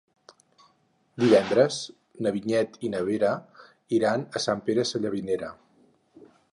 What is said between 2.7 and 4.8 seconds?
i na Vera iran a Sant